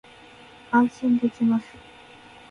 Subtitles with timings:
[0.71, 1.77] 安心できます